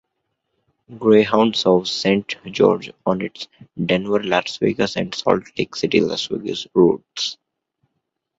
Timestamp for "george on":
2.51-3.21